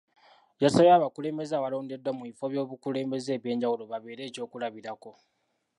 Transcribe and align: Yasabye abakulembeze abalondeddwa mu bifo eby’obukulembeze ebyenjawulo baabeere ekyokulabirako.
Yasabye 0.63 0.91
abakulembeze 0.95 1.53
abalondeddwa 1.55 2.09
mu 2.17 2.23
bifo 2.27 2.43
eby’obukulembeze 2.47 3.29
ebyenjawulo 3.33 3.83
baabeere 3.91 4.23
ekyokulabirako. 4.25 5.11